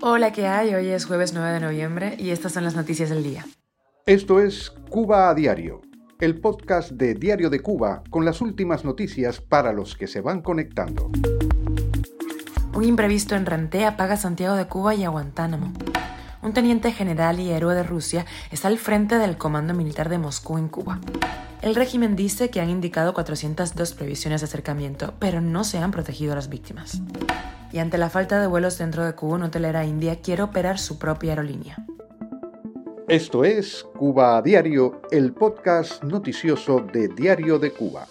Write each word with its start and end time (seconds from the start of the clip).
Hola, 0.00 0.32
¿qué 0.32 0.46
hay? 0.46 0.74
Hoy 0.74 0.88
es 0.88 1.04
jueves 1.04 1.34
9 1.34 1.52
de 1.52 1.60
noviembre 1.60 2.16
y 2.18 2.30
estas 2.30 2.52
son 2.52 2.64
las 2.64 2.74
noticias 2.74 3.10
del 3.10 3.22
día. 3.22 3.44
Esto 4.06 4.40
es 4.40 4.70
Cuba 4.88 5.28
a 5.28 5.34
Diario, 5.34 5.82
el 6.18 6.40
podcast 6.40 6.92
de 6.92 7.14
Diario 7.14 7.50
de 7.50 7.60
Cuba 7.60 8.02
con 8.08 8.24
las 8.24 8.40
últimas 8.40 8.86
noticias 8.86 9.42
para 9.42 9.74
los 9.74 9.96
que 9.96 10.06
se 10.06 10.22
van 10.22 10.40
conectando. 10.40 11.10
Un 12.74 12.84
imprevisto 12.84 13.34
en 13.34 13.44
Renté 13.44 13.84
apaga 13.84 14.16
Santiago 14.16 14.56
de 14.56 14.66
Cuba 14.66 14.94
y 14.94 15.04
a 15.04 15.10
Guantánamo. 15.10 15.72
Un 16.42 16.52
teniente 16.54 16.90
general 16.92 17.38
y 17.38 17.50
héroe 17.50 17.74
de 17.74 17.82
Rusia 17.82 18.24
está 18.50 18.68
al 18.68 18.78
frente 18.78 19.18
del 19.18 19.36
Comando 19.36 19.74
Militar 19.74 20.08
de 20.08 20.18
Moscú 20.18 20.56
en 20.56 20.68
Cuba. 20.68 21.00
El 21.60 21.74
régimen 21.74 22.16
dice 22.16 22.48
que 22.48 22.60
han 22.60 22.70
indicado 22.70 23.12
402 23.12 23.92
previsiones 23.92 24.40
de 24.40 24.46
acercamiento, 24.46 25.14
pero 25.18 25.40
no 25.40 25.64
se 25.64 25.78
han 25.78 25.90
protegido 25.90 26.32
a 26.32 26.36
las 26.36 26.48
víctimas. 26.48 27.00
Y 27.74 27.80
ante 27.80 27.98
la 27.98 28.08
falta 28.08 28.40
de 28.40 28.46
vuelos 28.46 28.78
dentro 28.78 29.04
de 29.04 29.16
Cuba, 29.16 29.34
una 29.34 29.46
hotelera 29.46 29.84
india 29.84 30.20
quiere 30.20 30.44
operar 30.44 30.78
su 30.78 30.96
propia 30.96 31.32
aerolínea. 31.32 31.76
Esto 33.08 33.44
es 33.44 33.84
Cuba 33.98 34.36
a 34.36 34.42
Diario, 34.42 35.02
el 35.10 35.32
podcast 35.32 36.04
noticioso 36.04 36.86
de 36.92 37.08
Diario 37.08 37.58
de 37.58 37.72
Cuba. 37.72 38.06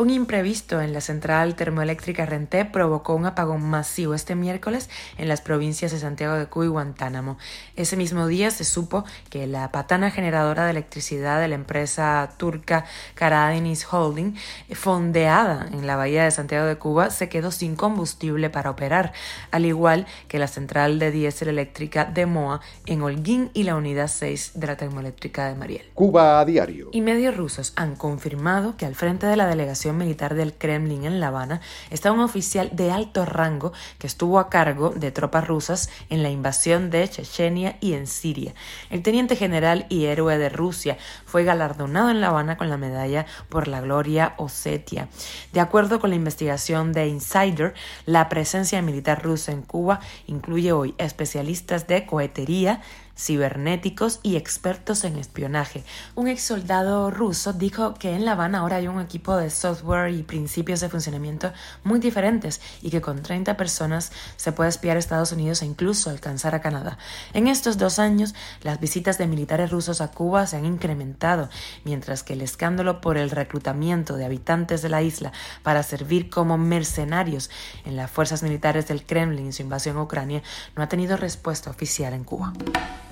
Un 0.00 0.08
imprevisto 0.08 0.80
en 0.80 0.94
la 0.94 1.02
central 1.02 1.56
termoeléctrica 1.56 2.24
Renté 2.24 2.64
provocó 2.64 3.14
un 3.14 3.26
apagón 3.26 3.62
masivo 3.62 4.14
este 4.14 4.34
miércoles 4.34 4.88
en 5.18 5.28
las 5.28 5.42
provincias 5.42 5.92
de 5.92 5.98
Santiago 5.98 6.36
de 6.36 6.46
Cuba 6.46 6.64
y 6.64 6.68
Guantánamo. 6.68 7.36
Ese 7.76 7.98
mismo 7.98 8.26
día 8.26 8.50
se 8.50 8.64
supo 8.64 9.04
que 9.28 9.46
la 9.46 9.70
patana 9.72 10.10
generadora 10.10 10.64
de 10.64 10.70
electricidad 10.70 11.38
de 11.38 11.48
la 11.48 11.54
empresa 11.54 12.30
turca 12.38 12.86
Karadeniz 13.14 13.86
Holding, 13.92 14.36
fondeada 14.72 15.68
en 15.70 15.86
la 15.86 15.96
bahía 15.96 16.24
de 16.24 16.30
Santiago 16.30 16.64
de 16.64 16.76
Cuba, 16.76 17.10
se 17.10 17.28
quedó 17.28 17.50
sin 17.50 17.76
combustible 17.76 18.48
para 18.48 18.70
operar, 18.70 19.12
al 19.50 19.66
igual 19.66 20.06
que 20.28 20.38
la 20.38 20.46
central 20.46 20.98
de 20.98 21.10
diésel 21.10 21.48
eléctrica 21.48 22.06
de 22.06 22.24
Moa 22.24 22.62
en 22.86 23.02
Holguín 23.02 23.50
y 23.52 23.64
la 23.64 23.76
unidad 23.76 24.08
6 24.08 24.52
de 24.54 24.66
la 24.66 24.78
termoeléctrica 24.78 25.46
de 25.46 25.56
Mariel. 25.56 25.90
Cuba 25.92 26.40
a 26.40 26.46
diario. 26.46 26.88
Y 26.90 27.02
medios 27.02 27.36
rusos 27.36 27.74
han 27.76 27.96
confirmado 27.96 28.78
que 28.78 28.86
al 28.86 28.94
frente 28.94 29.26
de 29.26 29.36
la 29.36 29.46
delegación 29.46 29.89
militar 29.92 30.34
del 30.34 30.54
Kremlin 30.54 31.04
en 31.04 31.20
La 31.20 31.28
Habana 31.28 31.60
está 31.90 32.12
un 32.12 32.20
oficial 32.20 32.70
de 32.72 32.90
alto 32.90 33.24
rango 33.24 33.72
que 33.98 34.06
estuvo 34.06 34.38
a 34.38 34.48
cargo 34.48 34.90
de 34.90 35.10
tropas 35.10 35.46
rusas 35.46 35.90
en 36.08 36.22
la 36.22 36.30
invasión 36.30 36.90
de 36.90 37.08
Chechenia 37.08 37.76
y 37.80 37.94
en 37.94 38.06
Siria. 38.06 38.54
El 38.90 39.02
teniente 39.02 39.36
general 39.36 39.86
y 39.88 40.06
héroe 40.06 40.38
de 40.38 40.48
Rusia 40.48 40.98
fue 41.24 41.44
galardonado 41.44 42.10
en 42.10 42.20
La 42.20 42.28
Habana 42.28 42.56
con 42.56 42.70
la 42.70 42.76
medalla 42.76 43.26
por 43.48 43.68
la 43.68 43.80
gloria 43.80 44.34
Osetia. 44.36 45.08
De 45.52 45.60
acuerdo 45.60 46.00
con 46.00 46.10
la 46.10 46.16
investigación 46.16 46.92
de 46.92 47.08
Insider, 47.08 47.74
la 48.06 48.28
presencia 48.28 48.82
militar 48.82 49.22
rusa 49.22 49.52
en 49.52 49.62
Cuba 49.62 50.00
incluye 50.26 50.72
hoy 50.72 50.94
especialistas 50.98 51.86
de 51.86 52.06
cohetería, 52.06 52.80
cibernéticos 53.20 54.18
y 54.22 54.36
expertos 54.36 55.04
en 55.04 55.18
espionaje. 55.18 55.84
Un 56.14 56.28
ex 56.28 56.42
soldado 56.42 57.10
ruso 57.10 57.52
dijo 57.52 57.94
que 57.94 58.14
en 58.14 58.24
La 58.24 58.32
Habana 58.32 58.60
ahora 58.60 58.76
hay 58.76 58.88
un 58.88 59.00
equipo 59.00 59.36
de 59.36 59.50
software 59.50 60.12
y 60.12 60.22
principios 60.22 60.80
de 60.80 60.88
funcionamiento 60.88 61.52
muy 61.84 62.00
diferentes 62.00 62.60
y 62.80 62.90
que 62.90 63.02
con 63.02 63.22
30 63.22 63.56
personas 63.56 64.10
se 64.36 64.52
puede 64.52 64.70
espiar 64.70 64.96
a 64.96 65.00
Estados 65.00 65.32
Unidos 65.32 65.60
e 65.60 65.66
incluso 65.66 66.08
alcanzar 66.08 66.54
a 66.54 66.60
Canadá. 66.60 66.96
En 67.34 67.46
estos 67.46 67.76
dos 67.76 67.98
años, 67.98 68.34
las 68.62 68.80
visitas 68.80 69.18
de 69.18 69.26
militares 69.26 69.70
rusos 69.70 70.00
a 70.00 70.10
Cuba 70.10 70.46
se 70.46 70.56
han 70.56 70.64
incrementado, 70.64 71.50
mientras 71.84 72.22
que 72.22 72.32
el 72.32 72.40
escándalo 72.40 73.00
por 73.00 73.18
el 73.18 73.30
reclutamiento 73.30 74.16
de 74.16 74.24
habitantes 74.24 74.80
de 74.80 74.88
la 74.88 75.02
isla 75.02 75.32
para 75.62 75.82
servir 75.82 76.30
como 76.30 76.56
mercenarios 76.56 77.50
en 77.84 77.96
las 77.96 78.10
fuerzas 78.10 78.42
militares 78.42 78.88
del 78.88 79.04
Kremlin 79.04 79.48
y 79.48 79.52
su 79.52 79.62
invasión 79.62 79.98
a 79.98 80.02
Ucrania 80.02 80.42
no 80.74 80.82
ha 80.82 80.88
tenido 80.88 81.16
respuesta 81.16 81.70
oficial 81.70 82.14
en 82.14 82.24
Cuba. 82.24 82.52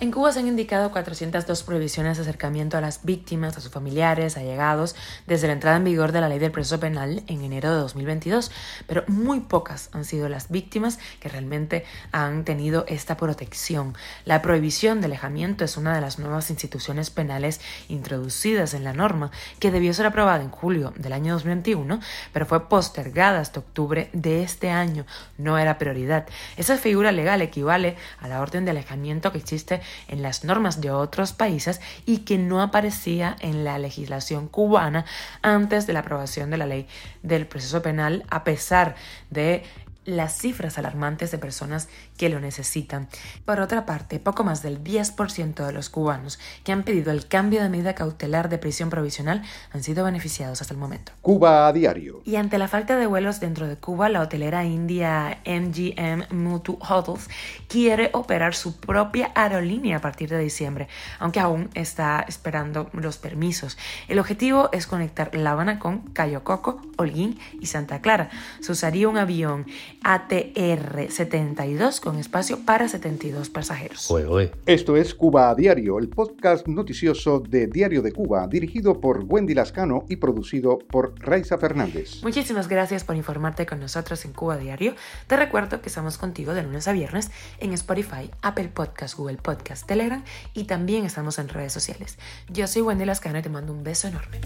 En 0.01 0.13
Cuba 0.13 0.31
se 0.31 0.39
han 0.39 0.47
indicado 0.47 0.93
402 0.93 1.65
prohibiciones 1.65 2.19
de 2.19 2.23
acercamiento 2.23 2.77
a 2.77 2.81
las 2.81 3.05
víctimas, 3.05 3.57
a 3.57 3.61
sus 3.61 3.73
familiares, 3.73 4.36
allegados, 4.36 4.95
desde 5.27 5.48
la 5.48 5.55
entrada 5.55 5.77
en 5.77 5.83
vigor 5.83 6.13
de 6.13 6.20
la 6.20 6.29
ley 6.29 6.39
del 6.39 6.53
proceso 6.53 6.79
penal 6.79 7.25
en 7.27 7.42
enero 7.42 7.75
de 7.75 7.81
2022, 7.81 8.53
pero 8.87 9.03
muy 9.08 9.41
pocas 9.41 9.91
han 9.92 10.05
sido 10.05 10.29
las 10.29 10.51
víctimas 10.51 11.01
que 11.19 11.29
realmente 11.29 11.85
han 12.13 12.45
tenido 12.45 12.85
esta 12.87 13.17
protección. 13.17 13.97
La 14.25 14.41
prohibición 14.41 15.01
de 15.01 15.07
alejamiento 15.07 15.64
es 15.64 15.77
una 15.77 15.97
de 15.97 16.01
las 16.01 16.20
nuevas 16.20 16.48
instituciones 16.51 17.11
penales 17.11 17.61
introducidas 17.89 18.75
en 18.75 18.85
la 18.85 18.92
norma, 18.92 19.33
que 19.58 19.73
debió 19.73 19.92
ser 19.95 20.07
aprobada 20.07 20.45
en 20.45 20.51
julio 20.51 20.92
del 20.97 21.13
año 21.13 21.33
2021, 21.33 21.98
pero 22.33 22.47
fue 22.47 22.69
postergada 22.69 23.41
hasta 23.41 23.58
octubre 23.58 24.11
de 24.13 24.45
este 24.45 24.70
año. 24.70 25.07
No 25.39 25.58
era 25.58 25.77
prioridad. 25.77 26.29
Esa 26.57 26.77
figura 26.77 27.11
legal 27.11 27.42
equivale 27.42 27.97
a 28.20 28.29
la 28.29 28.41
orden 28.41 28.64
de 28.64 28.70
alejamiento 28.70 29.33
que 29.33 29.39
existe 29.39 29.88
en 30.09 30.23
las 30.23 30.45
normas 30.45 30.81
de 30.81 30.91
otros 30.91 31.33
países 31.33 31.81
y 32.07 32.19
que 32.19 32.39
no 32.39 32.63
aparecía 32.63 33.37
en 33.41 33.65
la 33.65 33.79
legislación 33.79 34.49
cubana 34.49 35.05
antes 35.43 35.87
de 35.87 35.93
la 35.93 36.01
aprobación 36.01 36.51
de 36.51 36.57
la 36.59 36.67
ley 36.67 36.87
del 37.23 37.47
proceso 37.47 37.83
penal, 37.83 38.25
a 38.31 38.45
pesar 38.45 38.95
de 39.31 39.65
las 40.08 40.39
cifras 40.39 40.79
alarmantes 40.79 41.30
de 41.30 41.39
personas 41.39 41.89
que 42.17 42.30
lo 42.30 42.41
necesitan. 42.41 43.08
Por 43.45 43.61
otra 43.61 43.85
parte, 43.85 44.19
poco 44.19 44.42
más 44.42 44.63
del 44.63 44.83
10% 44.83 45.67
de 45.67 45.73
los 45.73 45.91
cubanos 45.91 46.39
que 46.64 46.73
han 46.73 46.83
pedido 46.83 47.13
el 47.13 47.29
cambio 47.29 47.63
de 47.63 47.69
medida 47.69 47.95
cautelar 47.95 48.48
de 48.48 48.57
prisión 48.57 48.89
provisional 48.89 49.42
han 49.70 49.83
sido 49.83 50.05
beneficiados 50.05 50.63
hasta 50.63 50.73
el 50.73 50.80
momento. 50.80 51.13
Cuba 51.20 51.69
a 51.69 51.73
diario. 51.74 52.23
Y 52.24 52.36
ante 52.36 52.57
la 52.57 52.69
falta 52.69 52.96
de 52.96 53.07
vuelos 53.07 53.39
dentro 53.39 53.69
de 53.69 53.77
Cuba, 53.77 54.08
la 54.08 54.23
hotelera 54.23 54.64
india 54.64 55.41
MGM 55.45 56.35
Mutu 56.35 56.79
Hotels 56.89 57.29
quiere 57.69 58.08
operar 58.14 58.55
su 58.55 58.80
propia 58.80 59.30
aerolínea 59.35 59.98
a 59.98 60.01
partir 60.01 60.30
de 60.30 60.39
diciembre, 60.39 60.89
aunque 61.19 61.40
aún 61.40 61.69
está 61.75 62.25
esperando 62.27 62.89
los 62.95 63.19
permisos. 63.19 63.77
El 64.08 64.19
objetivo 64.19 64.70
es 64.73 64.86
conectar 64.86 65.35
La 65.35 65.51
Habana 65.51 65.79
con 65.79 65.98
Cayo 66.14 66.45
Coco, 66.45 66.80
Holguín 66.96 67.39
y 67.61 67.67
Santa 67.67 68.01
Clara. 68.01 68.30
Se 68.61 68.73
usaría 68.73 69.08
un 69.08 69.19
avión 69.19 69.67
ATR-72 70.03 72.01
con 72.01 72.19
espacio 72.19 72.59
para 72.64 72.89
72 72.89 73.51
pasajeros. 73.51 74.09
Esto 74.67 74.97
es 74.97 75.14
Cuba 75.14 75.51
a 75.51 75.55
Diario, 75.55 75.98
el 75.98 76.09
podcast 76.09 76.67
noticioso 76.67 77.41
de 77.41 77.67
Diario 77.67 78.03
de 78.03 78.13
Cuba, 78.13 78.47
dirigido 78.47 79.01
por 79.01 79.25
Wendy 79.25 79.55
Lascano 79.55 80.05
y 80.08 80.17
producido 80.17 80.79
por 80.79 81.14
Raiza 81.20 81.58
Fernández. 81.58 82.23
Muchísimas 82.23 82.69
gracias 82.69 83.05
por 83.05 83.17
informarte 83.17 83.67
con 83.67 83.81
nosotros 83.81 84.25
en 84.25 84.33
Cuba 84.33 84.57
Diario. 84.57 84.95
Te 85.27 85.37
recuerdo 85.37 85.81
que 85.81 85.89
estamos 85.89 86.19
contigo 86.19 86.55
de 86.55 86.63
lunes 86.63 86.89
a 86.89 86.92
viernes 86.92 87.31
en 87.58 87.73
Spotify, 87.73 88.31
Apple 88.42 88.69
Podcast, 88.69 89.17
Google 89.17 89.39
Podcast, 89.39 89.87
Telegram 89.87 90.23
y 90.55 90.64
también 90.64 91.05
estamos 91.05 91.39
en 91.39 91.48
redes 91.48 91.73
sociales. 91.73 92.19
Yo 92.48 92.67
soy 92.67 92.83
Wendy 92.83 93.05
Lascano 93.05 93.39
y 93.39 93.42
te 93.42 93.48
mando 93.48 93.73
un 93.73 93.83
beso 93.83 94.08
enorme. 94.08 94.39